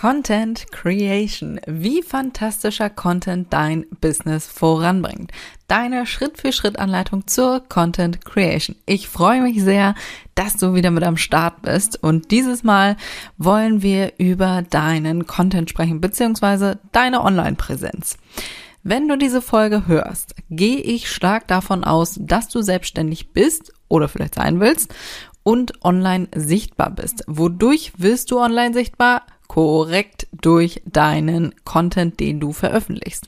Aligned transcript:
Content 0.00 0.72
Creation. 0.72 1.60
Wie 1.66 2.00
fantastischer 2.00 2.88
Content 2.88 3.52
dein 3.52 3.84
Business 4.00 4.46
voranbringt. 4.46 5.30
Deine 5.68 6.06
Schritt-für-Schritt-Anleitung 6.06 7.26
zur 7.26 7.60
Content 7.68 8.24
Creation. 8.24 8.76
Ich 8.86 9.10
freue 9.10 9.42
mich 9.42 9.62
sehr, 9.62 9.94
dass 10.34 10.56
du 10.56 10.72
wieder 10.72 10.90
mit 10.90 11.04
am 11.04 11.18
Start 11.18 11.60
bist 11.60 12.02
und 12.02 12.30
dieses 12.30 12.64
Mal 12.64 12.96
wollen 13.36 13.82
wir 13.82 14.14
über 14.16 14.62
deinen 14.62 15.26
Content 15.26 15.68
sprechen, 15.68 16.00
beziehungsweise 16.00 16.78
deine 16.92 17.22
Online-Präsenz. 17.22 18.16
Wenn 18.82 19.06
du 19.06 19.18
diese 19.18 19.42
Folge 19.42 19.86
hörst, 19.86 20.34
gehe 20.48 20.78
ich 20.78 21.10
stark 21.10 21.46
davon 21.46 21.84
aus, 21.84 22.16
dass 22.18 22.48
du 22.48 22.62
selbstständig 22.62 23.34
bist 23.34 23.74
oder 23.88 24.08
vielleicht 24.08 24.36
sein 24.36 24.60
willst 24.60 24.94
und 25.42 25.84
online 25.84 26.28
sichtbar 26.34 26.88
bist. 26.88 27.22
Wodurch 27.26 27.92
wirst 27.98 28.30
du 28.30 28.40
online 28.40 28.72
sichtbar? 28.72 29.26
Korrekt 29.50 30.28
durch 30.30 30.80
deinen 30.86 31.56
Content, 31.64 32.20
den 32.20 32.38
du 32.38 32.52
veröffentlichst. 32.52 33.26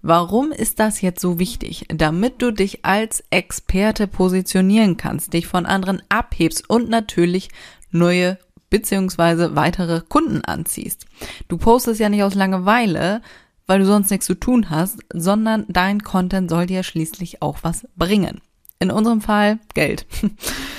Warum 0.00 0.50
ist 0.50 0.80
das 0.80 1.02
jetzt 1.02 1.20
so 1.20 1.38
wichtig? 1.38 1.84
Damit 1.94 2.40
du 2.40 2.52
dich 2.52 2.86
als 2.86 3.22
Experte 3.28 4.06
positionieren 4.06 4.96
kannst, 4.96 5.34
dich 5.34 5.46
von 5.46 5.66
anderen 5.66 6.00
abhebst 6.08 6.70
und 6.70 6.88
natürlich 6.88 7.50
neue 7.90 8.38
beziehungsweise 8.70 9.54
weitere 9.54 10.00
Kunden 10.00 10.42
anziehst. 10.42 11.04
Du 11.48 11.58
postest 11.58 12.00
ja 12.00 12.08
nicht 12.08 12.22
aus 12.22 12.34
Langeweile, 12.34 13.20
weil 13.66 13.80
du 13.80 13.84
sonst 13.84 14.10
nichts 14.10 14.24
zu 14.24 14.34
tun 14.34 14.70
hast, 14.70 15.00
sondern 15.12 15.66
dein 15.68 16.02
Content 16.02 16.48
soll 16.48 16.64
dir 16.64 16.82
schließlich 16.82 17.42
auch 17.42 17.58
was 17.60 17.86
bringen. 17.94 18.40
In 18.78 18.90
unserem 18.90 19.20
Fall 19.20 19.58
Geld. 19.74 20.06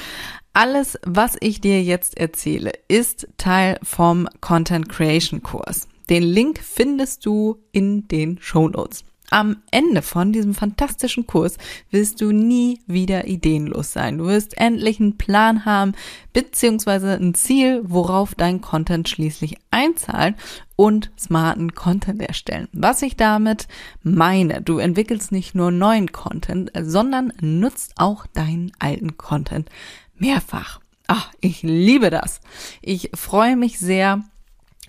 Alles, 0.56 1.00
was 1.04 1.36
ich 1.40 1.62
dir 1.62 1.82
jetzt 1.82 2.16
erzähle, 2.16 2.74
ist 2.88 3.28
Teil 3.38 3.80
vom 3.82 4.30
Content 4.40 4.88
Creation 4.88 5.42
Kurs. 5.42 5.88
Den 6.12 6.22
Link 6.22 6.60
findest 6.60 7.26
du 7.26 7.58
in 7.72 8.08
den 8.08 8.38
Show 8.40 8.70
Notes. 8.70 9.04
Am 9.32 9.64
Ende 9.72 10.04
von 10.04 10.32
diesem 10.32 10.54
fantastischen 10.54 11.26
Kurs 11.26 11.58
wirst 11.90 12.22
du 12.22 12.32
nie 12.32 12.82
wieder 12.86 13.26
ideenlos 13.26 13.94
sein. 13.94 14.20
Du 14.20 14.26
wirst 14.26 14.56
endlich 14.60 15.00
einen 15.00 15.18
Plan 15.18 15.66
haben, 15.66 15.94
beziehungsweise 16.34 17.14
ein 17.14 17.34
Ziel, 17.34 17.82
worauf 17.84 18.36
dein 18.36 18.62
Content 18.62 19.10
schließlich 19.10 19.56
einzahlt 19.72 20.36
und 20.76 21.10
smarten 21.18 21.74
Content 21.74 22.22
erstellen. 22.22 22.68
Was 22.74 23.02
ich 23.02 23.18
damit 23.18 23.68
meine, 24.04 24.62
du 24.62 24.78
entwickelst 24.78 25.32
nicht 25.32 25.56
nur 25.56 25.72
neuen 25.72 26.12
Content, 26.12 26.72
sondern 26.80 27.34
nutzt 27.42 27.94
auch 27.96 28.28
deinen 28.28 28.72
alten 28.78 29.18
Content 29.18 29.68
mehrfach. 30.16 30.80
Ach, 31.08 31.30
ich 31.42 31.64
liebe 31.64 32.10
das. 32.10 32.42
Ich 32.82 33.12
freue 33.14 33.56
mich 33.56 33.80
sehr. 33.80 34.24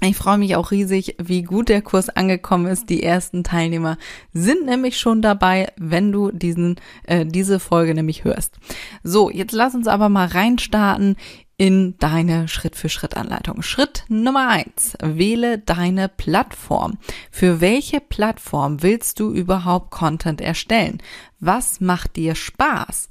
Ich 0.01 0.17
freue 0.17 0.39
mich 0.39 0.57
auch 0.57 0.71
riesig, 0.71 1.17
wie 1.23 1.43
gut 1.43 1.69
der 1.69 1.81
Kurs 1.81 2.09
angekommen 2.09 2.67
ist. 2.67 2.91
Die 2.91 3.03
ersten 3.03 3.45
Teilnehmer 3.45 3.97
sind 4.33 4.67
nämlich 4.67 4.99
schon 4.99 5.23
dabei, 5.23 5.73
wenn 5.77 6.13
du 6.13 6.31
diesen 6.31 6.77
äh, 7.05 7.25
diese 7.25 7.61
Folge 7.61 7.95
nämlich 7.95 8.25
hörst. 8.25 8.57
So, 9.03 9.31
jetzt 9.31 9.53
lass 9.53 9.75
uns 9.75 9.87
aber 9.87 10.09
mal 10.09 10.27
reinstarten 10.27 11.17
in 11.57 11.97
deine 11.99 12.49
Schritt-für-Schritt-Anleitung. 12.49 13.63
Schritt 13.63 14.05
Nummer 14.09 14.49
eins: 14.49 14.97
Wähle 15.01 15.59
deine 15.59 16.09
Plattform. 16.09 16.99
Für 17.31 17.61
welche 17.61 18.01
Plattform 18.01 18.83
willst 18.83 19.21
du 19.21 19.33
überhaupt 19.33 19.91
Content 19.91 20.41
erstellen? 20.41 20.99
Was 21.39 21.81
macht 21.81 22.17
dir 22.17 22.35
Spaß? 22.35 23.09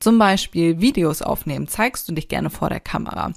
Zum 0.00 0.18
Beispiel 0.18 0.80
Videos 0.80 1.20
aufnehmen. 1.20 1.68
Zeigst 1.68 2.08
du 2.08 2.12
dich 2.12 2.28
gerne 2.28 2.50
vor 2.50 2.70
der 2.70 2.80
Kamera? 2.80 3.32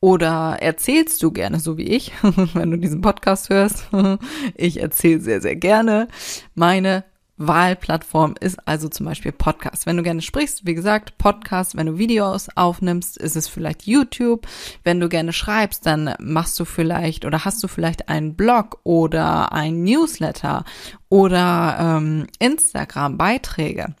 Oder 0.00 0.56
erzählst 0.60 1.22
du 1.22 1.30
gerne, 1.30 1.60
so 1.60 1.78
wie 1.78 1.84
ich, 1.84 2.12
wenn 2.54 2.70
du 2.70 2.78
diesen 2.78 3.02
Podcast 3.02 3.50
hörst? 3.50 3.88
ich 4.54 4.80
erzähle 4.80 5.20
sehr, 5.20 5.40
sehr 5.40 5.56
gerne. 5.56 6.08
Meine 6.54 7.04
Wahlplattform 7.38 8.34
ist 8.40 8.66
also 8.66 8.88
zum 8.88 9.04
Beispiel 9.04 9.32
Podcast. 9.32 9.84
Wenn 9.84 9.98
du 9.98 10.02
gerne 10.02 10.22
sprichst, 10.22 10.64
wie 10.64 10.74
gesagt, 10.74 11.18
Podcast. 11.18 11.76
Wenn 11.76 11.86
du 11.86 11.98
Videos 11.98 12.48
aufnimmst, 12.54 13.18
ist 13.18 13.36
es 13.36 13.46
vielleicht 13.46 13.86
YouTube. 13.86 14.46
Wenn 14.84 15.00
du 15.00 15.08
gerne 15.08 15.34
schreibst, 15.34 15.84
dann 15.84 16.14
machst 16.18 16.58
du 16.58 16.64
vielleicht 16.64 17.24
oder 17.26 17.44
hast 17.44 17.62
du 17.62 17.68
vielleicht 17.68 18.08
einen 18.08 18.36
Blog 18.36 18.80
oder 18.84 19.52
ein 19.52 19.82
Newsletter 19.82 20.64
oder 21.10 21.76
ähm, 21.78 22.26
Instagram-Beiträge. 22.38 23.94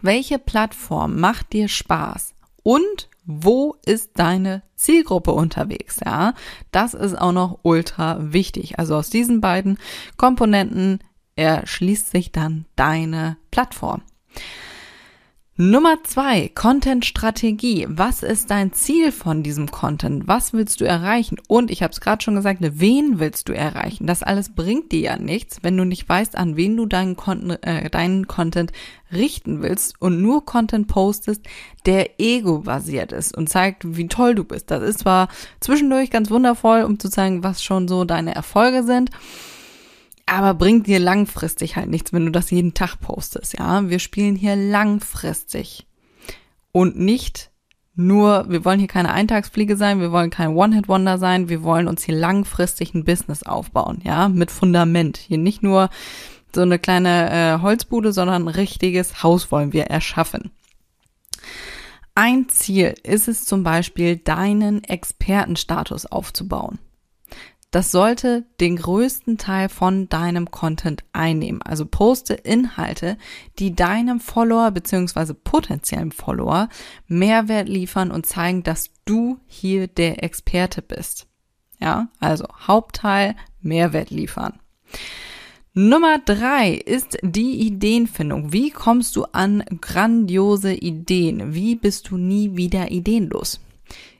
Welche 0.00 0.38
Plattform 0.38 1.18
macht 1.20 1.52
dir 1.52 1.68
Spaß? 1.68 2.34
Und 2.62 3.08
wo 3.24 3.76
ist 3.86 4.10
deine 4.14 4.62
Zielgruppe 4.74 5.32
unterwegs? 5.32 6.00
Ja, 6.04 6.34
das 6.70 6.94
ist 6.94 7.16
auch 7.16 7.32
noch 7.32 7.60
ultra 7.62 8.32
wichtig. 8.32 8.78
Also 8.78 8.96
aus 8.96 9.10
diesen 9.10 9.40
beiden 9.40 9.78
Komponenten 10.16 10.98
erschließt 11.36 12.10
sich 12.10 12.32
dann 12.32 12.66
deine 12.76 13.36
Plattform. 13.50 14.02
Nummer 15.70 15.98
zwei, 16.02 16.50
Content-Strategie. 16.52 17.86
Was 17.88 18.24
ist 18.24 18.50
dein 18.50 18.72
Ziel 18.72 19.12
von 19.12 19.44
diesem 19.44 19.70
Content? 19.70 20.26
Was 20.26 20.52
willst 20.52 20.80
du 20.80 20.84
erreichen? 20.84 21.36
Und 21.46 21.70
ich 21.70 21.84
habe 21.84 21.92
es 21.92 22.00
gerade 22.00 22.20
schon 22.20 22.34
gesagt, 22.34 22.58
wen 22.60 23.20
willst 23.20 23.48
du 23.48 23.52
erreichen? 23.52 24.08
Das 24.08 24.24
alles 24.24 24.56
bringt 24.56 24.90
dir 24.90 25.00
ja 25.00 25.16
nichts, 25.16 25.58
wenn 25.62 25.76
du 25.76 25.84
nicht 25.84 26.08
weißt, 26.08 26.36
an 26.36 26.56
wen 26.56 26.76
du 26.76 26.86
deinen, 26.86 27.14
Content, 27.14 27.60
äh, 27.64 27.88
deinen 27.90 28.26
Content 28.26 28.72
richten 29.12 29.62
willst 29.62 29.94
und 30.02 30.20
nur 30.20 30.44
Content 30.44 30.88
postest, 30.88 31.42
der 31.86 32.18
ego-basiert 32.18 33.12
ist 33.12 33.36
und 33.36 33.48
zeigt, 33.48 33.96
wie 33.96 34.08
toll 34.08 34.34
du 34.34 34.42
bist. 34.42 34.68
Das 34.72 34.82
ist 34.82 34.98
zwar 34.98 35.28
zwischendurch 35.60 36.10
ganz 36.10 36.28
wundervoll, 36.32 36.82
um 36.82 36.98
zu 36.98 37.08
zeigen, 37.08 37.44
was 37.44 37.62
schon 37.62 37.86
so 37.86 38.04
deine 38.04 38.34
Erfolge 38.34 38.82
sind 38.82 39.12
aber 40.32 40.54
bringt 40.54 40.86
dir 40.86 40.98
langfristig 40.98 41.76
halt 41.76 41.88
nichts, 41.88 42.12
wenn 42.12 42.24
du 42.24 42.32
das 42.32 42.50
jeden 42.50 42.74
Tag 42.74 42.96
postest, 42.96 43.58
ja. 43.58 43.88
Wir 43.88 43.98
spielen 43.98 44.36
hier 44.36 44.56
langfristig 44.56 45.86
und 46.72 46.98
nicht 46.98 47.50
nur, 47.94 48.46
wir 48.48 48.64
wollen 48.64 48.78
hier 48.78 48.88
keine 48.88 49.12
Eintagsfliege 49.12 49.76
sein, 49.76 50.00
wir 50.00 50.12
wollen 50.12 50.30
kein 50.30 50.56
One-Hit-Wonder 50.56 51.18
sein, 51.18 51.48
wir 51.48 51.62
wollen 51.62 51.88
uns 51.88 52.02
hier 52.02 52.16
langfristig 52.16 52.94
ein 52.94 53.04
Business 53.04 53.42
aufbauen, 53.42 54.00
ja, 54.04 54.28
mit 54.28 54.50
Fundament. 54.50 55.18
Hier 55.18 55.38
nicht 55.38 55.62
nur 55.62 55.90
so 56.54 56.62
eine 56.62 56.78
kleine 56.78 57.30
äh, 57.30 57.62
Holzbude, 57.62 58.12
sondern 58.12 58.44
ein 58.44 58.48
richtiges 58.48 59.22
Haus 59.22 59.52
wollen 59.52 59.72
wir 59.72 59.84
erschaffen. 59.84 60.50
Ein 62.14 62.48
Ziel 62.48 62.94
ist 63.02 63.28
es 63.28 63.44
zum 63.44 63.62
Beispiel, 63.62 64.16
deinen 64.16 64.84
Expertenstatus 64.84 66.06
aufzubauen 66.06 66.78
das 67.72 67.90
sollte 67.90 68.44
den 68.60 68.76
größten 68.76 69.38
Teil 69.38 69.70
von 69.70 70.08
deinem 70.10 70.50
Content 70.50 71.04
einnehmen. 71.12 71.62
Also 71.62 71.86
poste 71.86 72.34
Inhalte, 72.34 73.16
die 73.58 73.74
deinem 73.74 74.20
Follower 74.20 74.70
beziehungsweise 74.70 75.32
potenziellen 75.32 76.12
Follower 76.12 76.68
Mehrwert 77.08 77.68
liefern 77.68 78.10
und 78.10 78.26
zeigen, 78.26 78.62
dass 78.62 78.90
du 79.06 79.38
hier 79.46 79.88
der 79.88 80.22
Experte 80.22 80.82
bist. 80.82 81.26
Ja, 81.80 82.08
also 82.20 82.44
Hauptteil 82.68 83.34
Mehrwert 83.62 84.10
liefern. 84.10 84.60
Nummer 85.72 86.18
drei 86.18 86.72
ist 86.74 87.16
die 87.22 87.66
Ideenfindung. 87.66 88.52
Wie 88.52 88.70
kommst 88.70 89.16
du 89.16 89.24
an 89.32 89.64
grandiose 89.80 90.74
Ideen? 90.74 91.54
Wie 91.54 91.74
bist 91.74 92.10
du 92.10 92.18
nie 92.18 92.54
wieder 92.54 92.90
ideenlos? 92.90 93.60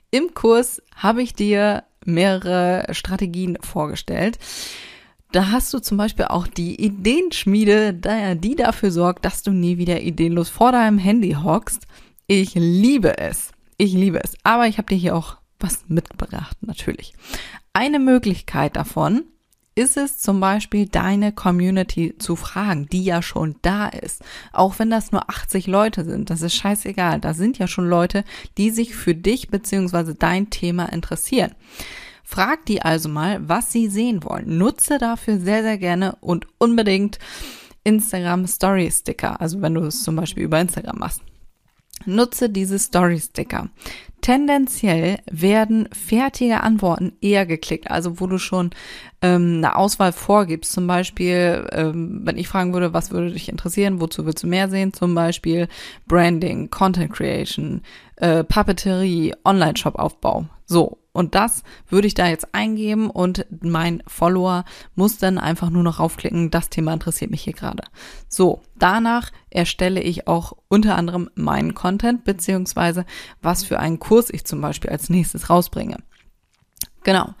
Im 0.09 0.33
Kurs 0.33 0.81
habe 0.95 1.21
ich 1.21 1.35
dir 1.35 1.83
mehrere 2.05 2.85
Strategien 2.91 3.57
vorgestellt. 3.61 4.39
Da 5.31 5.49
hast 5.51 5.73
du 5.73 5.79
zum 5.79 5.97
Beispiel 5.97 6.25
auch 6.25 6.45
die 6.45 6.79
Ideenschmiede, 6.79 7.93
die 7.93 8.55
dafür 8.55 8.91
sorgt, 8.91 9.25
dass 9.25 9.41
du 9.41 9.51
nie 9.51 9.77
wieder 9.77 10.01
ideenlos 10.01 10.49
vor 10.49 10.71
deinem 10.71 10.99
Handy 10.99 11.37
hockst. 11.43 11.87
Ich 12.27 12.53
liebe 12.53 13.17
es. 13.17 13.51
Ich 13.77 13.93
liebe 13.93 14.23
es. 14.23 14.35
Aber 14.43 14.67
ich 14.67 14.77
habe 14.77 14.87
dir 14.89 14.95
hier 14.95 15.15
auch 15.15 15.37
was 15.59 15.85
mitgebracht, 15.87 16.57
natürlich. 16.61 17.13
Eine 17.73 17.97
Möglichkeit 17.97 18.75
davon 18.75 19.23
ist 19.75 19.97
es 19.97 20.19
zum 20.19 20.39
Beispiel 20.39 20.87
deine 20.87 21.31
Community 21.31 22.15
zu 22.17 22.35
fragen, 22.35 22.87
die 22.87 23.03
ja 23.03 23.21
schon 23.21 23.55
da 23.61 23.87
ist. 23.87 24.21
Auch 24.51 24.79
wenn 24.79 24.89
das 24.89 25.11
nur 25.11 25.29
80 25.29 25.67
Leute 25.67 26.05
sind, 26.05 26.29
das 26.29 26.41
ist 26.41 26.55
scheißegal. 26.55 27.19
Da 27.19 27.33
sind 27.33 27.57
ja 27.57 27.67
schon 27.67 27.87
Leute, 27.87 28.23
die 28.57 28.69
sich 28.69 28.95
für 28.95 29.15
dich 29.15 29.49
beziehungsweise 29.49 30.15
dein 30.15 30.49
Thema 30.49 30.85
interessieren. 30.85 31.53
Frag 32.23 32.65
die 32.65 32.81
also 32.81 33.09
mal, 33.09 33.47
was 33.47 33.71
sie 33.71 33.87
sehen 33.87 34.23
wollen. 34.23 34.57
Nutze 34.57 34.97
dafür 34.97 35.39
sehr, 35.39 35.63
sehr 35.63 35.77
gerne 35.77 36.15
und 36.21 36.47
unbedingt 36.57 37.19
Instagram 37.83 38.47
Story 38.47 38.89
Sticker, 38.91 39.41
also 39.41 39.61
wenn 39.61 39.73
du 39.73 39.81
es 39.81 40.03
zum 40.03 40.15
Beispiel 40.15 40.43
über 40.43 40.59
Instagram 40.59 40.99
machst. 40.99 41.21
Nutze 42.05 42.49
diese 42.49 42.79
Story 42.79 43.19
Sticker. 43.19 43.69
Tendenziell 44.23 45.19
werden 45.29 45.89
fertige 45.91 46.61
Antworten 46.61 47.11
eher 47.19 47.45
geklickt, 47.45 47.91
also 47.91 48.21
wo 48.21 48.27
du 48.27 48.37
schon 48.37 48.69
ähm, 49.21 49.55
eine 49.57 49.75
Auswahl 49.75 50.13
vorgibst. 50.13 50.71
Zum 50.71 50.87
Beispiel, 50.87 51.67
ähm, 51.73 52.21
wenn 52.23 52.37
ich 52.37 52.47
fragen 52.47 52.73
würde, 52.73 52.93
was 52.93 53.11
würde 53.11 53.31
dich 53.31 53.49
interessieren, 53.49 53.99
wozu 53.99 54.25
willst 54.25 54.43
du 54.43 54.47
mehr 54.47 54.69
sehen? 54.69 54.93
Zum 54.93 55.13
Beispiel 55.13 55.67
Branding, 56.07 56.69
Content 56.69 57.11
Creation, 57.11 57.81
äh, 58.15 58.45
Papeterie, 58.45 59.33
Online-Shop-Aufbau. 59.43 60.45
So, 60.73 60.97
und 61.11 61.35
das 61.35 61.61
würde 61.87 62.07
ich 62.07 62.15
da 62.15 62.27
jetzt 62.27 62.55
eingeben 62.55 63.11
und 63.11 63.45
mein 63.61 64.01
Follower 64.07 64.65
muss 64.95 65.19
dann 65.19 65.37
einfach 65.37 65.69
nur 65.69 65.83
noch 65.83 65.99
raufklicken, 65.99 66.49
das 66.49 66.71
Thema 66.71 66.93
interessiert 66.93 67.29
mich 67.29 67.43
hier 67.43 67.53
gerade. 67.53 67.83
So, 68.27 68.63
danach 68.79 69.29
erstelle 69.51 70.01
ich 70.01 70.27
auch 70.27 70.53
unter 70.69 70.95
anderem 70.95 71.29
meinen 71.35 71.75
Content, 71.75 72.23
beziehungsweise 72.23 73.05
was 73.43 73.63
für 73.63 73.79
einen 73.79 73.99
Kurs 73.99 74.31
ich 74.31 74.45
zum 74.45 74.61
Beispiel 74.61 74.89
als 74.89 75.11
nächstes 75.11 75.51
rausbringe. 75.51 75.97
Genau. 77.03 77.35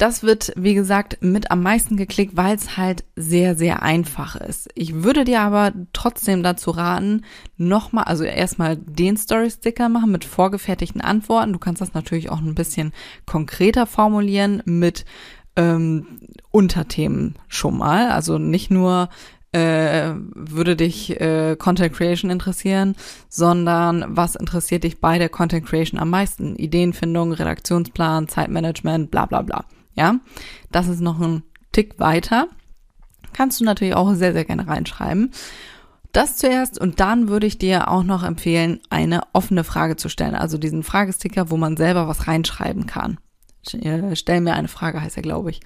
Das 0.00 0.22
wird, 0.22 0.54
wie 0.56 0.72
gesagt, 0.72 1.18
mit 1.20 1.50
am 1.50 1.62
meisten 1.62 1.98
geklickt, 1.98 2.34
weil 2.34 2.56
es 2.56 2.78
halt 2.78 3.04
sehr, 3.16 3.54
sehr 3.54 3.82
einfach 3.82 4.34
ist. 4.34 4.70
Ich 4.74 5.02
würde 5.02 5.26
dir 5.26 5.42
aber 5.42 5.74
trotzdem 5.92 6.42
dazu 6.42 6.70
raten, 6.70 7.26
nochmal, 7.58 8.04
also 8.04 8.24
erstmal 8.24 8.78
den 8.78 9.18
Story-Sticker 9.18 9.90
machen 9.90 10.10
mit 10.10 10.24
vorgefertigten 10.24 11.02
Antworten. 11.02 11.52
Du 11.52 11.58
kannst 11.58 11.82
das 11.82 11.92
natürlich 11.92 12.30
auch 12.30 12.40
ein 12.40 12.54
bisschen 12.54 12.92
konkreter 13.26 13.84
formulieren 13.84 14.62
mit 14.64 15.04
ähm, 15.54 16.06
Unterthemen 16.50 17.34
schon 17.46 17.76
mal. 17.76 18.10
Also 18.10 18.38
nicht 18.38 18.70
nur 18.70 19.10
äh, 19.52 20.12
würde 20.34 20.76
dich 20.76 21.20
äh, 21.20 21.56
Content 21.58 21.92
Creation 21.94 22.30
interessieren, 22.30 22.96
sondern 23.28 24.06
was 24.08 24.34
interessiert 24.34 24.84
dich 24.84 24.98
bei 24.98 25.18
der 25.18 25.28
Content 25.28 25.66
Creation 25.66 26.00
am 26.00 26.08
meisten? 26.08 26.56
Ideenfindung, 26.56 27.34
Redaktionsplan, 27.34 28.28
Zeitmanagement, 28.28 29.10
bla 29.10 29.26
bla 29.26 29.42
bla. 29.42 29.66
Ja, 29.94 30.20
das 30.70 30.88
ist 30.88 31.00
noch 31.00 31.20
ein 31.20 31.42
Tick 31.72 31.98
weiter. 31.98 32.48
Kannst 33.32 33.60
du 33.60 33.64
natürlich 33.64 33.94
auch 33.94 34.12
sehr, 34.14 34.32
sehr 34.32 34.44
gerne 34.44 34.66
reinschreiben. 34.66 35.32
Das 36.12 36.36
zuerst 36.36 36.80
und 36.80 36.98
dann 36.98 37.28
würde 37.28 37.46
ich 37.46 37.58
dir 37.58 37.88
auch 37.88 38.02
noch 38.02 38.24
empfehlen, 38.24 38.80
eine 38.90 39.22
offene 39.32 39.62
Frage 39.62 39.96
zu 39.96 40.08
stellen. 40.08 40.34
Also 40.34 40.58
diesen 40.58 40.82
Fragesticker, 40.82 41.50
wo 41.50 41.56
man 41.56 41.76
selber 41.76 42.08
was 42.08 42.26
reinschreiben 42.26 42.86
kann. 42.86 43.18
Äh, 43.72 44.16
stell 44.16 44.40
mir 44.40 44.54
eine 44.54 44.68
Frage, 44.68 45.00
heißt 45.00 45.16
er, 45.16 45.22
glaube 45.22 45.50
ich. 45.50 45.60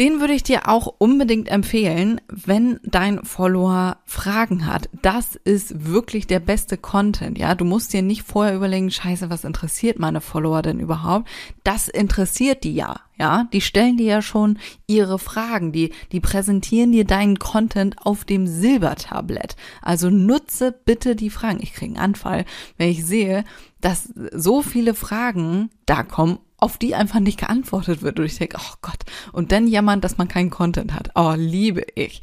Den 0.00 0.18
würde 0.18 0.32
ich 0.32 0.42
dir 0.42 0.66
auch 0.66 0.94
unbedingt 0.96 1.50
empfehlen, 1.50 2.22
wenn 2.28 2.80
dein 2.84 3.22
Follower 3.22 3.98
Fragen 4.06 4.64
hat. 4.64 4.88
Das 5.02 5.36
ist 5.36 5.84
wirklich 5.92 6.26
der 6.26 6.40
beste 6.40 6.78
Content, 6.78 7.36
ja. 7.36 7.54
Du 7.54 7.66
musst 7.66 7.92
dir 7.92 8.00
nicht 8.00 8.22
vorher 8.22 8.56
überlegen, 8.56 8.90
scheiße, 8.90 9.28
was 9.28 9.44
interessiert 9.44 9.98
meine 9.98 10.22
Follower 10.22 10.62
denn 10.62 10.80
überhaupt? 10.80 11.28
Das 11.64 11.86
interessiert 11.86 12.64
die 12.64 12.74
ja, 12.74 13.00
ja. 13.18 13.46
Die 13.52 13.60
stellen 13.60 13.98
dir 13.98 14.06
ja 14.06 14.22
schon 14.22 14.58
ihre 14.86 15.18
Fragen, 15.18 15.70
die, 15.70 15.92
die 16.12 16.20
präsentieren 16.20 16.92
dir 16.92 17.04
deinen 17.04 17.38
Content 17.38 17.96
auf 17.98 18.24
dem 18.24 18.46
Silbertablett. 18.46 19.54
Also 19.82 20.08
nutze 20.08 20.72
bitte 20.72 21.14
die 21.14 21.28
Fragen. 21.28 21.60
Ich 21.62 21.74
kriege 21.74 21.92
einen 21.92 22.02
Anfall, 22.02 22.46
wenn 22.78 22.88
ich 22.88 23.04
sehe, 23.04 23.44
dass 23.82 24.14
so 24.32 24.62
viele 24.62 24.94
Fragen 24.94 25.68
da 25.84 26.04
kommen 26.04 26.38
auf 26.60 26.78
die 26.78 26.94
einfach 26.94 27.20
nicht 27.20 27.40
geantwortet 27.40 28.02
wird. 28.02 28.18
Und 28.18 28.26
ich 28.26 28.38
denke, 28.38 28.58
oh 28.60 28.74
Gott. 28.82 29.00
Und 29.32 29.52
dann 29.52 29.66
jammern, 29.66 30.00
dass 30.00 30.18
man 30.18 30.28
keinen 30.28 30.50
Content 30.50 30.94
hat. 30.94 31.10
Oh, 31.14 31.34
liebe 31.36 31.84
ich. 31.94 32.20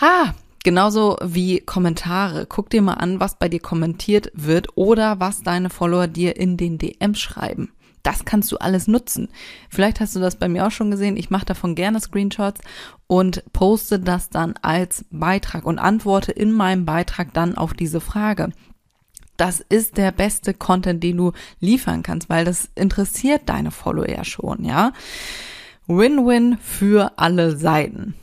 Ha, 0.00 0.34
Genauso 0.62 1.16
wie 1.22 1.60
Kommentare. 1.60 2.44
Guck 2.46 2.68
dir 2.68 2.82
mal 2.82 2.94
an, 2.94 3.18
was 3.18 3.38
bei 3.38 3.48
dir 3.48 3.60
kommentiert 3.60 4.30
wird 4.34 4.68
oder 4.76 5.18
was 5.18 5.42
deine 5.42 5.70
Follower 5.70 6.06
dir 6.06 6.36
in 6.36 6.58
den 6.58 6.76
DMs 6.76 7.18
schreiben. 7.18 7.72
Das 8.02 8.24
kannst 8.24 8.52
du 8.52 8.58
alles 8.58 8.86
nutzen. 8.86 9.28
Vielleicht 9.68 10.00
hast 10.00 10.16
du 10.16 10.20
das 10.20 10.36
bei 10.36 10.48
mir 10.48 10.66
auch 10.66 10.70
schon 10.70 10.90
gesehen. 10.90 11.16
Ich 11.16 11.30
mache 11.30 11.46
davon 11.46 11.74
gerne 11.74 12.00
Screenshots 12.00 12.60
und 13.06 13.42
poste 13.52 13.98
das 13.98 14.28
dann 14.30 14.54
als 14.60 15.04
Beitrag 15.10 15.64
und 15.64 15.78
antworte 15.78 16.32
in 16.32 16.52
meinem 16.52 16.84
Beitrag 16.84 17.32
dann 17.32 17.56
auf 17.56 17.72
diese 17.72 18.00
Frage 18.00 18.50
das 19.40 19.60
ist 19.60 19.96
der 19.96 20.12
beste 20.12 20.52
Content, 20.52 21.02
den 21.02 21.16
du 21.16 21.32
liefern 21.60 22.02
kannst, 22.02 22.28
weil 22.28 22.44
das 22.44 22.68
interessiert 22.74 23.42
deine 23.46 23.70
Follower 23.70 24.24
schon, 24.24 24.64
ja. 24.64 24.92
Win-win 25.86 26.58
für 26.58 27.12
alle 27.16 27.56
Seiten. 27.56 28.14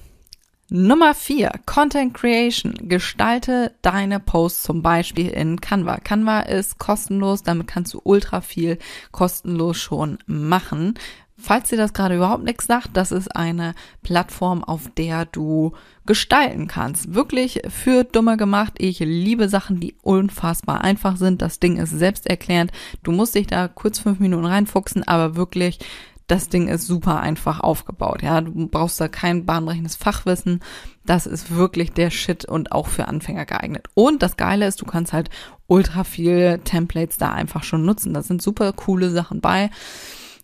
Nummer 0.70 1.14
vier, 1.14 1.52
Content 1.66 2.14
Creation. 2.14 2.74
Gestalte 2.90 3.72
deine 3.82 4.20
Posts 4.20 4.64
zum 4.64 4.82
Beispiel 4.82 5.30
in 5.30 5.62
Canva. 5.62 6.00
Canva 6.00 6.42
ist 6.42 6.78
kostenlos, 6.78 7.42
damit 7.42 7.68
kannst 7.68 7.94
du 7.94 8.02
ultra 8.04 8.42
viel 8.42 8.78
kostenlos 9.12 9.78
schon 9.78 10.18
machen. 10.26 10.96
Falls 11.38 11.70
dir 11.70 11.78
das 11.78 11.94
gerade 11.94 12.18
überhaupt 12.18 12.44
nichts 12.44 12.66
sagt, 12.66 12.90
das 12.98 13.14
ist 13.14 13.34
eine 13.34 13.76
Plattform, 14.04 14.62
auf 14.62 14.90
der 14.98 15.26
du 15.26 15.72
gestalten 16.06 16.68
kannst. 16.68 17.14
Wirklich 17.14 17.62
für 17.70 18.04
Dumme 18.04 18.36
gemacht. 18.36 18.74
Ich 18.78 19.00
liebe 19.00 19.48
Sachen, 19.48 19.80
die 19.80 19.96
unfassbar 20.02 20.82
einfach 20.82 21.16
sind. 21.16 21.42
Das 21.42 21.62
Ding 21.62 21.78
ist 21.78 21.92
selbsterklärend. 21.92 22.74
Du 23.04 23.14
musst 23.14 23.36
dich 23.36 23.48
da 23.48 23.70
kurz 23.70 24.00
fünf 24.00 24.20
Minuten 24.20 24.46
reinfuchsen, 24.46 25.08
aber 25.08 25.38
wirklich, 25.38 25.80
das 26.28 26.50
Ding 26.50 26.68
ist 26.68 26.86
super 26.86 27.22
einfach 27.22 27.62
aufgebaut. 27.62 28.22
Ja, 28.22 28.42
du 28.42 28.68
brauchst 28.68 29.00
da 29.00 29.08
kein 29.08 29.46
bahnbrechendes 29.46 29.96
Fachwissen. 29.96 30.62
Das 31.06 31.26
ist 31.26 31.56
wirklich 31.56 31.94
der 31.94 32.10
Shit 32.10 32.44
und 32.44 32.74
auch 32.74 32.88
für 32.88 33.08
Anfänger 33.08 33.46
geeignet. 33.46 33.88
Und 33.94 34.22
das 34.22 34.36
Geile 34.36 34.68
ist, 34.68 34.82
du 34.82 34.86
kannst 34.86 35.14
halt 35.14 35.30
ultra 35.68 36.04
viele 36.04 36.60
Templates 36.60 37.18
da 37.18 37.32
einfach 37.32 37.64
schon 37.64 37.86
nutzen. 37.86 38.14
Da 38.14 38.22
sind 38.22 38.42
super 38.42 38.74
coole 38.74 39.10
Sachen 39.10 39.40
bei. 39.40 39.70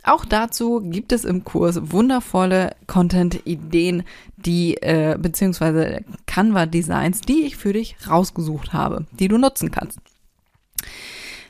Auch 0.06 0.26
dazu 0.26 0.82
gibt 0.82 1.12
es 1.12 1.24
im 1.26 1.44
Kurs 1.44 1.92
wundervolle 1.92 2.76
Content-Ideen, 2.88 4.04
die 4.38 4.76
äh, 4.76 5.18
beziehungsweise 5.18 6.04
Canva-Designs, 6.26 7.22
die 7.22 7.44
ich 7.44 7.58
für 7.58 7.74
dich 7.74 7.96
rausgesucht 8.10 8.74
habe, 8.74 9.06
die 9.12 9.30
du 9.30 9.38
nutzen 9.38 9.72
kannst. 9.72 10.00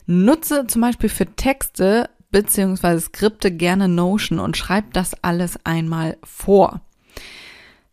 Nutze 0.06 0.68
zum 0.68 0.82
Beispiel 0.82 1.10
für 1.10 1.26
Texte 1.26 2.10
beziehungsweise 2.34 3.00
Skripte 3.00 3.52
gerne 3.52 3.88
Notion 3.88 4.40
und 4.40 4.58
schreib 4.58 4.92
das 4.94 5.14
alles 5.24 5.58
einmal 5.64 6.18
vor. 6.24 6.82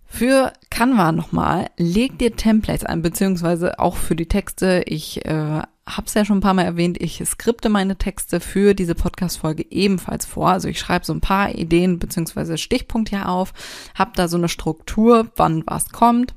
Für 0.07 0.55
Canva 0.71 1.13
nochmal, 1.13 1.67
leg 1.77 2.19
dir 2.19 2.35
Templates 2.35 2.85
ein, 2.85 3.03
beziehungsweise 3.03 3.79
auch 3.79 3.97
für 3.97 4.17
die 4.17 4.27
Texte. 4.27 4.83
Ich 4.87 5.25
äh, 5.27 5.63
habe 5.97 6.07
es 6.07 6.15
ja 6.15 6.25
schon 6.25 6.39
ein 6.39 6.43
paar 6.43 6.55
Mal 6.55 6.65
erwähnt, 6.65 7.01
ich 7.01 7.23
skripte 7.25 7.69
meine 7.69 7.97
Texte 7.97 8.41
für 8.41 8.75
diese 8.75 8.95
Podcast-Folge 8.95 9.67
ebenfalls 9.71 10.25
vor. 10.25 10.49
Also 10.49 10.69
ich 10.69 10.81
schreibe 10.81 11.05
so 11.05 11.13
ein 11.13 11.21
paar 11.21 11.55
Ideen 11.55 11.99
beziehungsweise 11.99 12.57
Stichpunkte 12.57 13.17
hier 13.17 13.29
auf, 13.29 13.53
habe 13.95 14.13
da 14.15 14.27
so 14.27 14.39
eine 14.39 14.49
Struktur, 14.49 15.31
wann 15.37 15.65
was 15.67 15.91
kommt, 15.91 16.35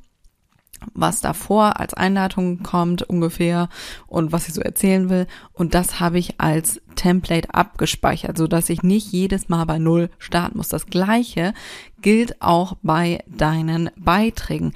was 0.94 1.22
davor 1.22 1.80
als 1.80 1.94
Einleitung 1.94 2.64
kommt 2.64 3.04
ungefähr 3.04 3.70
und 4.08 4.32
was 4.32 4.48
ich 4.48 4.54
so 4.54 4.62
erzählen 4.62 5.10
will. 5.10 5.28
Und 5.54 5.74
das 5.74 6.00
habe 6.00 6.20
ich 6.20 6.40
als 6.40 6.82
Template 6.96 7.54
abgespeichert, 7.54 8.38
so 8.38 8.48
dass 8.48 8.70
ich 8.70 8.84
nicht 8.84 9.12
jedes 9.12 9.50
Mal 9.50 9.66
bei 9.66 9.80
Null 9.80 10.10
starten 10.20 10.58
muss. 10.58 10.70
Das 10.70 10.88
Gleiche 10.88 11.54
gilt 12.02 12.42
auch 12.42 12.78
bei 12.82 13.24
deinen 13.28 13.90
Beiträgen. 13.96 14.74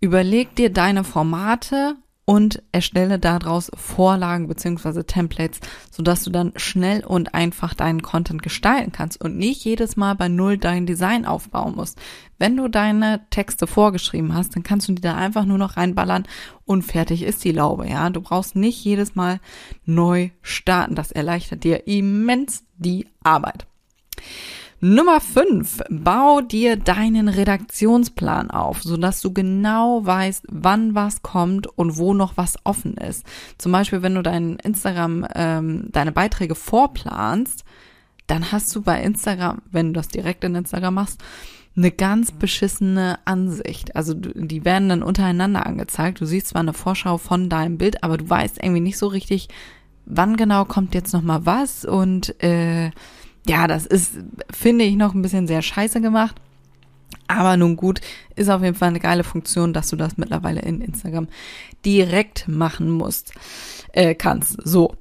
Überleg 0.00 0.54
dir 0.56 0.70
deine 0.70 1.04
Formate 1.04 1.96
und 2.26 2.62
erstelle 2.72 3.18
daraus 3.18 3.70
Vorlagen 3.74 4.48
beziehungsweise 4.48 5.04
Templates, 5.04 5.60
sodass 5.90 6.24
du 6.24 6.30
dann 6.30 6.52
schnell 6.56 7.04
und 7.04 7.34
einfach 7.34 7.74
deinen 7.74 8.02
Content 8.02 8.42
gestalten 8.42 8.92
kannst 8.92 9.20
und 9.20 9.36
nicht 9.36 9.64
jedes 9.64 9.96
Mal 9.96 10.14
bei 10.14 10.28
Null 10.28 10.56
dein 10.56 10.86
Design 10.86 11.26
aufbauen 11.26 11.74
musst. 11.76 12.00
Wenn 12.38 12.56
du 12.56 12.68
deine 12.68 13.20
Texte 13.30 13.66
vorgeschrieben 13.66 14.34
hast, 14.34 14.56
dann 14.56 14.62
kannst 14.62 14.88
du 14.88 14.92
die 14.92 15.02
da 15.02 15.14
einfach 15.14 15.44
nur 15.44 15.58
noch 15.58 15.76
reinballern 15.76 16.24
und 16.64 16.82
fertig 16.82 17.22
ist 17.22 17.44
die 17.44 17.52
Laube, 17.52 17.88
ja. 17.88 18.08
Du 18.10 18.20
brauchst 18.20 18.56
nicht 18.56 18.82
jedes 18.84 19.14
Mal 19.14 19.40
neu 19.84 20.30
starten. 20.40 20.94
Das 20.94 21.12
erleichtert 21.12 21.64
dir 21.64 21.86
immens 21.86 22.64
die 22.76 23.06
Arbeit. 23.22 23.66
Nummer 24.80 25.20
5. 25.20 25.82
Bau 25.88 26.40
dir 26.40 26.76
deinen 26.76 27.28
Redaktionsplan 27.28 28.50
auf, 28.50 28.82
sodass 28.82 29.20
du 29.20 29.32
genau 29.32 30.04
weißt, 30.04 30.46
wann 30.50 30.94
was 30.94 31.22
kommt 31.22 31.66
und 31.66 31.96
wo 31.96 32.12
noch 32.12 32.36
was 32.36 32.56
offen 32.64 32.94
ist. 32.96 33.24
Zum 33.56 33.72
Beispiel, 33.72 34.02
wenn 34.02 34.14
du 34.14 34.22
dein 34.22 34.56
Instagram, 34.56 35.26
ähm, 35.34 35.88
deine 35.92 36.12
Beiträge 36.12 36.54
vorplanst, 36.54 37.64
dann 38.26 38.52
hast 38.52 38.74
du 38.74 38.82
bei 38.82 39.02
Instagram, 39.02 39.62
wenn 39.70 39.88
du 39.88 39.92
das 39.94 40.08
direkt 40.08 40.44
in 40.44 40.54
Instagram 40.54 40.94
machst, 40.94 41.22
eine 41.76 41.90
ganz 41.90 42.32
beschissene 42.32 43.18
Ansicht. 43.24 43.96
Also 43.96 44.14
die 44.14 44.64
werden 44.64 44.88
dann 44.88 45.02
untereinander 45.02 45.66
angezeigt. 45.66 46.20
Du 46.20 46.26
siehst 46.26 46.48
zwar 46.48 46.60
eine 46.60 46.72
Vorschau 46.72 47.18
von 47.18 47.48
deinem 47.48 47.78
Bild, 47.78 48.02
aber 48.04 48.16
du 48.16 48.28
weißt 48.28 48.58
irgendwie 48.62 48.80
nicht 48.80 48.98
so 48.98 49.08
richtig, 49.08 49.48
wann 50.06 50.36
genau 50.36 50.64
kommt 50.64 50.94
jetzt 50.94 51.12
noch 51.12 51.22
mal 51.22 51.46
was 51.46 51.84
und 51.84 52.40
äh, 52.42 52.90
ja, 53.46 53.66
das 53.66 53.86
ist, 53.86 54.12
finde 54.50 54.84
ich, 54.84 54.96
noch 54.96 55.14
ein 55.14 55.22
bisschen 55.22 55.46
sehr 55.46 55.62
scheiße 55.62 56.00
gemacht. 56.00 56.36
Aber 57.26 57.56
nun 57.56 57.76
gut, 57.76 58.00
ist 58.36 58.50
auf 58.50 58.62
jeden 58.62 58.74
Fall 58.74 58.88
eine 58.88 59.00
geile 59.00 59.24
Funktion, 59.24 59.72
dass 59.72 59.88
du 59.88 59.96
das 59.96 60.16
mittlerweile 60.16 60.60
in 60.60 60.80
Instagram 60.80 61.28
direkt 61.84 62.48
machen 62.48 62.90
musst, 62.90 63.32
äh, 63.92 64.14
kannst. 64.14 64.58
So. 64.64 64.96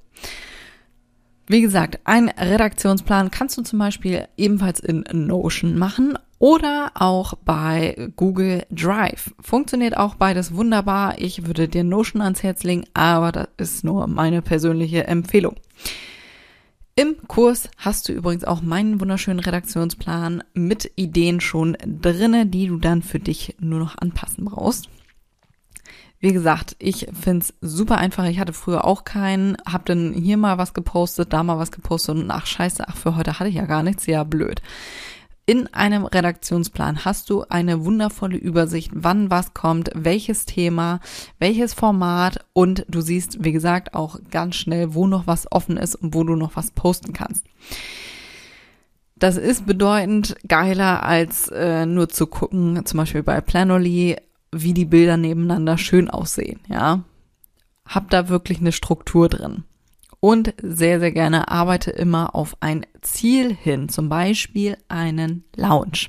Wie 1.48 1.62
gesagt, 1.62 2.00
ein 2.06 2.30
Redaktionsplan 2.30 3.30
kannst 3.30 3.58
du 3.58 3.64
zum 3.64 3.80
Beispiel 3.80 4.28
ebenfalls 4.38 4.80
in 4.80 5.04
Notion 5.12 5.78
machen 5.78 6.18
oder 6.40 6.92
auch 6.96 7.34
bei 7.46 8.10
Google 8.16 8.66
Drive. 8.72 9.34
Funktioniert 9.42 9.98
auch 9.98 10.16
beides 10.16 10.56
wunderbar. 10.56 11.16
Ich 11.20 11.46
würde 11.46 11.68
dir 11.68 11.84
Notion 11.84 12.22
ans 12.22 12.44
Herz 12.44 12.64
legen, 12.64 12.86
aber 12.94 13.34
das 13.34 13.48
ist 13.58 13.84
nur 13.84 14.08
meine 14.08 14.42
persönliche 14.42 15.06
Empfehlung. 15.06 15.56
Im 17.04 17.18
Kurs 17.28 17.68
hast 17.76 18.08
du 18.08 18.14
übrigens 18.14 18.46
auch 18.46 18.62
meinen 18.62 19.02
wunderschönen 19.02 19.42
Redaktionsplan 19.42 20.42
mit 20.54 20.90
Ideen 20.96 21.42
schon 21.42 21.76
drinne, 21.84 22.46
die 22.46 22.68
du 22.68 22.78
dann 22.78 23.02
für 23.02 23.20
dich 23.20 23.58
nur 23.60 23.80
noch 23.80 23.98
anpassen 23.98 24.46
brauchst. 24.46 24.88
Wie 26.22 26.32
gesagt, 26.32 26.78
ich 26.80 27.08
find's 27.12 27.56
super 27.60 27.98
einfach. 27.98 28.24
Ich 28.28 28.40
hatte 28.40 28.54
früher 28.54 28.86
auch 28.86 29.04
keinen, 29.04 29.58
hab 29.70 29.86
dann 29.86 30.14
hier 30.14 30.38
mal 30.38 30.58
was 30.58 30.74
gepostet, 30.74 31.34
da 31.34 31.44
mal 31.44 31.60
was 31.60 31.74
gepostet 31.74 32.16
und 32.16 32.32
ach 32.32 32.46
scheiße, 32.46 32.88
ach 32.88 32.96
für 32.96 33.18
heute 33.18 33.38
hatte 33.38 33.50
ich 33.50 33.56
ja 33.56 33.66
gar 33.66 33.84
nichts, 33.84 34.06
ja 34.06 34.24
blöd. 34.24 34.62
In 35.46 35.68
einem 35.74 36.06
Redaktionsplan 36.06 37.04
hast 37.04 37.30
du 37.30 37.44
eine 37.50 37.84
wundervolle 37.84 38.38
Übersicht, 38.38 38.92
wann 38.94 39.30
was 39.30 39.54
kommt, 39.54 39.92
welches 39.94 40.46
Thema, 40.46 41.02
welches 41.38 41.74
Format 41.74 42.46
und 42.54 42.86
du 42.88 43.02
siehst, 43.02 43.44
wie 43.44 43.52
gesagt, 43.52 43.94
auch 43.94 44.20
ganz 44.32 44.56
schnell, 44.56 44.94
wo 44.94 45.06
noch 45.06 45.28
was 45.28 45.52
offen 45.52 45.76
ist 45.76 45.96
und 45.96 46.14
wo 46.14 46.24
du 46.24 46.38
noch 46.38 46.56
was 46.56 46.72
posten 46.72 47.12
kannst. 47.12 47.46
Das 49.18 49.36
ist 49.36 49.66
bedeutend 49.66 50.38
geiler 50.48 51.04
als 51.04 51.50
äh, 51.50 51.86
nur 51.86 52.08
zu 52.08 52.28
gucken, 52.28 52.86
zum 52.86 52.98
Beispiel 53.00 53.24
bei 53.24 53.42
Planoly, 53.42 54.16
wie 54.54 54.74
die 54.74 54.86
Bilder 54.86 55.18
nebeneinander 55.18 55.78
schön 55.78 56.10
aussehen, 56.10 56.62
ja. 56.70 57.04
Hab 57.86 58.10
da 58.10 58.30
wirklich 58.30 58.60
eine 58.62 58.72
Struktur 58.72 59.28
drin. 59.28 59.66
Und 60.24 60.54
sehr, 60.62 61.02
sehr 61.02 61.12
gerne 61.12 61.50
arbeite 61.50 61.92
immer 61.92 62.34
auf 62.34 62.56
ein 62.62 62.86
Ziel 63.02 63.54
hin, 63.54 63.90
zum 63.90 64.08
Beispiel 64.08 64.78
einen 64.88 65.44
Lounge. 65.54 66.08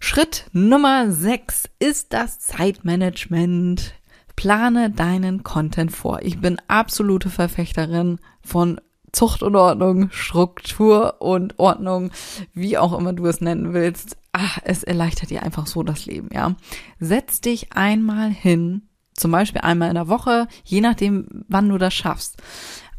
Schritt 0.00 0.46
Nummer 0.52 1.08
6 1.08 1.68
ist 1.78 2.12
das 2.12 2.40
Zeitmanagement. 2.40 3.94
Plane 4.34 4.90
deinen 4.90 5.44
Content 5.44 5.92
vor. 5.92 6.22
Ich 6.22 6.40
bin 6.40 6.60
absolute 6.66 7.30
Verfechterin 7.30 8.18
von 8.44 8.80
Zucht 9.12 9.44
und 9.44 9.54
Ordnung, 9.54 10.10
Struktur 10.10 11.20
und 11.20 11.60
Ordnung, 11.60 12.10
wie 12.54 12.76
auch 12.76 12.98
immer 12.98 13.12
du 13.12 13.26
es 13.26 13.40
nennen 13.40 13.72
willst 13.72 14.16
ach, 14.32 14.58
es 14.64 14.82
erleichtert 14.82 15.30
dir 15.30 15.42
einfach 15.42 15.66
so 15.66 15.82
das 15.82 16.06
Leben, 16.06 16.28
ja. 16.32 16.54
Setz 16.98 17.40
dich 17.40 17.72
einmal 17.72 18.30
hin, 18.30 18.82
zum 19.20 19.30
Beispiel 19.30 19.60
einmal 19.60 19.88
in 19.88 19.94
der 19.94 20.08
Woche, 20.08 20.48
je 20.64 20.80
nachdem, 20.80 21.44
wann 21.48 21.68
du 21.68 21.78
das 21.78 21.94
schaffst. 21.94 22.42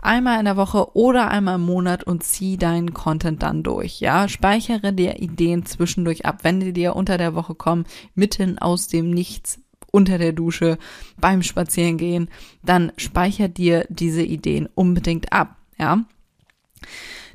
Einmal 0.01 0.39
in 0.39 0.45
der 0.45 0.57
Woche 0.57 0.95
oder 0.95 1.29
einmal 1.29 1.55
im 1.55 1.65
Monat 1.65 2.03
und 2.03 2.23
zieh 2.23 2.57
deinen 2.57 2.93
Content 2.93 3.43
dann 3.43 3.61
durch, 3.61 3.99
ja. 3.99 4.27
Speichere 4.27 4.93
dir 4.93 5.21
Ideen 5.21 5.65
zwischendurch 5.65 6.25
ab, 6.25 6.39
wenn 6.43 6.59
die 6.59 6.73
dir 6.73 6.95
unter 6.95 7.17
der 7.17 7.35
Woche 7.35 7.53
kommen, 7.53 7.85
mitten 8.15 8.57
aus 8.57 8.87
dem 8.87 9.11
Nichts, 9.11 9.59
unter 9.91 10.17
der 10.17 10.33
Dusche, 10.33 10.77
beim 11.19 11.43
Spazierengehen, 11.43 12.29
dann 12.63 12.91
speicher 12.97 13.47
dir 13.47 13.85
diese 13.89 14.23
Ideen 14.23 14.67
unbedingt 14.73 15.31
ab, 15.33 15.57
ja. 15.77 16.03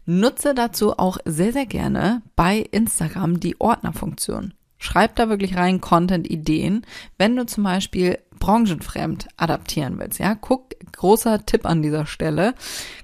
Nutze 0.07 0.55
dazu 0.55 0.99
auch 0.99 1.19
sehr, 1.25 1.53
sehr 1.53 1.67
gerne 1.67 2.23
bei 2.37 2.59
Instagram 2.59 3.41
die 3.41 3.61
Ordnerfunktion. 3.61 4.55
Schreib 4.87 5.17
da 5.17 5.29
wirklich 5.29 5.57
rein 5.57 5.81
Content-Ideen, 5.81 6.87
wenn 7.19 7.35
du 7.35 7.45
zum 7.45 7.65
Beispiel 7.65 8.19
branchenfremd 8.39 9.27
adaptieren 9.37 9.99
willst. 9.99 10.21
Ja, 10.21 10.37
guck, 10.37 10.77
großer 10.93 11.45
Tipp 11.45 11.67
an 11.67 11.83
dieser 11.83 12.07
Stelle. 12.07 12.55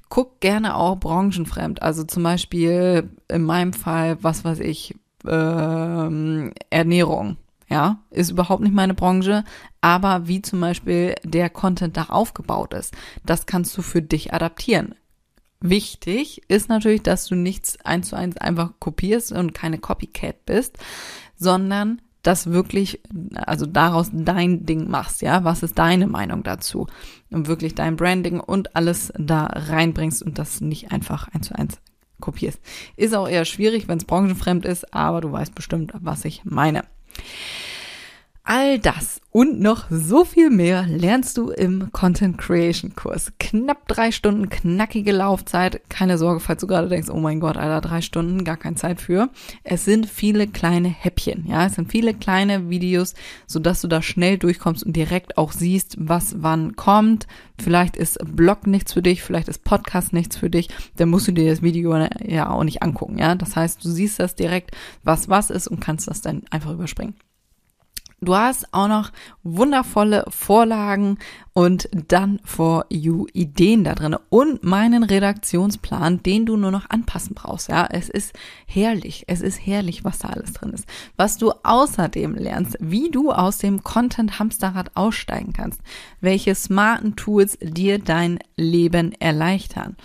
Guck 0.08 0.38
gerne 0.38 0.76
auch 0.76 0.96
branchenfremd. 0.96 1.82
Also 1.82 2.04
zum 2.04 2.22
Beispiel 2.22 3.10
in 3.26 3.42
meinem 3.42 3.72
Fall, 3.72 4.22
was 4.22 4.44
weiß 4.44 4.60
ich, 4.60 4.94
ähm, 5.26 6.52
Ernährung. 6.70 7.36
Ja, 7.68 7.98
ist 8.10 8.30
überhaupt 8.30 8.62
nicht 8.62 8.74
meine 8.74 8.94
Branche, 8.94 9.42
aber 9.80 10.28
wie 10.28 10.40
zum 10.40 10.60
Beispiel 10.60 11.16
der 11.24 11.50
Content 11.50 11.96
da 11.96 12.04
aufgebaut 12.10 12.74
ist, 12.74 12.94
das 13.26 13.46
kannst 13.46 13.76
du 13.76 13.82
für 13.82 14.02
dich 14.02 14.32
adaptieren. 14.32 14.94
Wichtig 15.62 16.42
ist 16.48 16.68
natürlich, 16.68 17.02
dass 17.02 17.26
du 17.26 17.36
nichts 17.36 17.78
eins 17.84 18.08
zu 18.08 18.16
eins 18.16 18.36
einfach 18.36 18.72
kopierst 18.80 19.32
und 19.32 19.54
keine 19.54 19.78
Copycat 19.78 20.44
bist, 20.44 20.76
sondern 21.36 22.02
das 22.22 22.48
wirklich, 22.48 23.00
also 23.34 23.66
daraus 23.66 24.10
dein 24.12 24.66
Ding 24.66 24.88
machst, 24.88 25.22
ja, 25.22 25.44
was 25.44 25.62
ist 25.62 25.78
deine 25.78 26.06
Meinung 26.06 26.42
dazu 26.42 26.86
und 27.30 27.48
wirklich 27.48 27.74
dein 27.74 27.96
Branding 27.96 28.40
und 28.40 28.76
alles 28.76 29.12
da 29.18 29.46
reinbringst 29.46 30.22
und 30.22 30.38
das 30.38 30.60
nicht 30.60 30.92
einfach 30.92 31.28
eins 31.28 31.48
zu 31.48 31.54
eins 31.56 31.78
kopierst. 32.20 32.60
Ist 32.96 33.14
auch 33.14 33.28
eher 33.28 33.44
schwierig, 33.44 33.88
wenn 33.88 33.98
es 33.98 34.04
branchenfremd 34.04 34.64
ist, 34.64 34.94
aber 34.94 35.20
du 35.20 35.32
weißt 35.32 35.54
bestimmt, 35.54 35.92
was 36.00 36.24
ich 36.24 36.44
meine. 36.44 36.84
All 38.44 38.80
das 38.80 39.20
und 39.30 39.60
noch 39.60 39.86
so 39.88 40.24
viel 40.24 40.50
mehr 40.50 40.84
lernst 40.88 41.38
du 41.38 41.50
im 41.50 41.92
Content 41.92 42.38
Creation 42.38 42.96
Kurs. 42.96 43.32
Knapp 43.38 43.86
drei 43.86 44.10
Stunden 44.10 44.48
knackige 44.48 45.12
Laufzeit. 45.12 45.80
Keine 45.88 46.18
Sorge, 46.18 46.40
falls 46.40 46.60
du 46.60 46.66
gerade 46.66 46.88
denkst, 46.88 47.08
oh 47.08 47.20
mein 47.20 47.38
Gott, 47.38 47.56
Alter, 47.56 47.80
drei 47.80 48.00
Stunden, 48.00 48.42
gar 48.42 48.56
keine 48.56 48.74
Zeit 48.74 49.00
für. 49.00 49.30
Es 49.62 49.84
sind 49.84 50.06
viele 50.06 50.48
kleine 50.48 50.88
Häppchen, 50.88 51.46
ja. 51.46 51.66
Es 51.66 51.76
sind 51.76 51.92
viele 51.92 52.14
kleine 52.14 52.68
Videos, 52.68 53.14
sodass 53.46 53.80
du 53.80 53.86
da 53.86 54.02
schnell 54.02 54.38
durchkommst 54.38 54.82
und 54.82 54.96
direkt 54.96 55.38
auch 55.38 55.52
siehst, 55.52 55.94
was 56.00 56.42
wann 56.42 56.74
kommt. 56.74 57.28
Vielleicht 57.62 57.96
ist 57.96 58.18
Blog 58.24 58.66
nichts 58.66 58.92
für 58.92 59.02
dich, 59.02 59.22
vielleicht 59.22 59.46
ist 59.46 59.62
Podcast 59.62 60.12
nichts 60.12 60.36
für 60.36 60.50
dich. 60.50 60.68
Dann 60.96 61.10
musst 61.10 61.28
du 61.28 61.32
dir 61.32 61.48
das 61.48 61.62
Video 61.62 61.96
ja 62.26 62.50
auch 62.50 62.64
nicht 62.64 62.82
angucken, 62.82 63.18
ja. 63.18 63.36
Das 63.36 63.54
heißt, 63.54 63.84
du 63.84 63.88
siehst 63.88 64.18
das 64.18 64.34
direkt, 64.34 64.72
was 65.04 65.28
was 65.28 65.50
ist 65.50 65.68
und 65.68 65.80
kannst 65.80 66.08
das 66.08 66.22
dann 66.22 66.42
einfach 66.50 66.72
überspringen. 66.72 67.14
Du 68.22 68.36
hast 68.36 68.72
auch 68.72 68.86
noch 68.86 69.10
wundervolle 69.42 70.24
Vorlagen 70.28 71.18
und 71.54 71.88
dann 71.92 72.38
for 72.44 72.86
you 72.88 73.26
Ideen 73.32 73.82
da 73.82 73.96
drin 73.96 74.16
und 74.30 74.62
meinen 74.62 75.02
Redaktionsplan, 75.02 76.22
den 76.22 76.46
du 76.46 76.56
nur 76.56 76.70
noch 76.70 76.88
anpassen 76.88 77.34
brauchst. 77.34 77.68
Ja, 77.68 77.88
es 77.90 78.08
ist 78.08 78.32
herrlich. 78.64 79.24
Es 79.26 79.40
ist 79.40 79.66
herrlich, 79.66 80.04
was 80.04 80.20
da 80.20 80.28
alles 80.28 80.52
drin 80.52 80.70
ist. 80.70 80.86
Was 81.16 81.36
du 81.36 81.50
außerdem 81.64 82.36
lernst, 82.36 82.76
wie 82.78 83.10
du 83.10 83.32
aus 83.32 83.58
dem 83.58 83.82
Content 83.82 84.38
Hamsterrad 84.38 84.92
aussteigen 84.94 85.52
kannst, 85.52 85.80
welche 86.20 86.54
smarten 86.54 87.16
Tools 87.16 87.58
dir 87.60 87.98
dein 87.98 88.38
Leben 88.56 89.12
erleichtern 89.20 89.96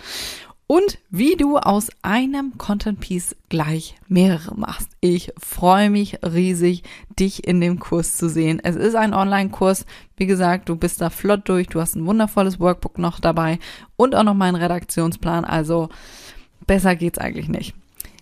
und 0.68 0.98
wie 1.08 1.34
du 1.34 1.56
aus 1.56 1.88
einem 2.02 2.58
Content 2.58 3.00
Piece 3.00 3.34
gleich 3.48 3.96
mehrere 4.06 4.54
machst. 4.54 4.90
Ich 5.00 5.32
freue 5.38 5.88
mich 5.88 6.18
riesig, 6.22 6.82
dich 7.18 7.46
in 7.48 7.60
dem 7.60 7.80
Kurs 7.80 8.18
zu 8.18 8.28
sehen. 8.28 8.60
Es 8.62 8.76
ist 8.76 8.94
ein 8.94 9.14
Online-Kurs. 9.14 9.86
Wie 10.18 10.26
gesagt, 10.26 10.68
du 10.68 10.76
bist 10.76 11.00
da 11.00 11.08
flott 11.08 11.48
durch. 11.48 11.68
Du 11.68 11.80
hast 11.80 11.96
ein 11.96 12.04
wundervolles 12.04 12.60
Workbook 12.60 12.98
noch 12.98 13.18
dabei 13.18 13.58
und 13.96 14.14
auch 14.14 14.24
noch 14.24 14.34
meinen 14.34 14.56
Redaktionsplan. 14.56 15.46
Also 15.46 15.88
besser 16.66 16.96
geht's 16.96 17.18
eigentlich 17.18 17.48
nicht. 17.48 17.74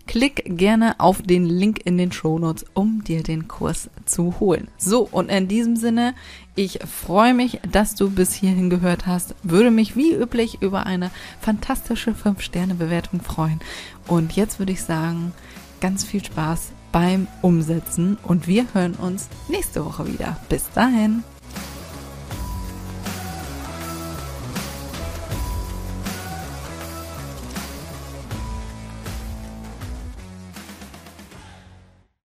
Klick 0.07 0.45
gerne 0.47 0.99
auf 0.99 1.23
den 1.23 1.45
Link 1.45 1.81
in 1.85 1.99
den 1.99 2.13
Show 2.13 2.39
Notes, 2.39 2.65
um 2.75 3.03
dir 3.05 3.23
den 3.23 3.49
Kurs 3.49 3.91
zu 4.05 4.39
holen. 4.41 4.69
So, 4.79 5.09
und 5.11 5.29
in 5.31 5.49
diesem 5.49 5.77
Sinne, 5.77 6.15
ich 6.55 6.79
freue 6.87 7.35
mich, 7.35 7.61
dass 7.71 7.95
du 7.95 8.11
bis 8.11 8.33
hierhin 8.33 8.71
gehört 8.71 9.07
hast. 9.07 9.35
Würde 9.43 9.71
mich 9.71 9.97
wie 9.97 10.15
üblich 10.15 10.63
über 10.63 10.87
eine 10.87 11.11
fantastische 11.41 12.13
5-Sterne-Bewertung 12.13 13.21
freuen. 13.21 13.61
Und 14.07 14.37
jetzt 14.37 14.59
würde 14.59 14.73
ich 14.73 14.83
sagen, 14.83 15.33
ganz 15.81 16.05
viel 16.05 16.25
Spaß 16.25 16.73
beim 16.93 17.27
Umsetzen 17.43 18.17
und 18.23 18.47
wir 18.47 18.67
hören 18.73 18.95
uns 18.95 19.29
nächste 19.49 19.85
Woche 19.85 20.07
wieder. 20.07 20.39
Bis 20.49 20.71
dahin. 20.75 21.25